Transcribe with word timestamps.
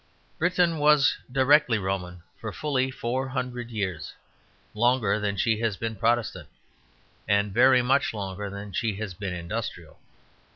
Britain 0.39 0.79
was 0.79 1.15
directly 1.31 1.77
Roman 1.77 2.23
for 2.39 2.51
fully 2.51 2.89
four 2.89 3.27
hundred 3.27 3.69
years; 3.69 4.15
longer 4.73 5.19
than 5.19 5.37
she 5.37 5.59
has 5.59 5.77
been 5.77 5.95
Protestant, 5.95 6.49
and 7.27 7.53
very 7.53 7.83
much 7.83 8.11
longer 8.11 8.49
than 8.49 8.73
she 8.73 8.95
has 8.95 9.13
been 9.13 9.35
industrial. 9.35 9.99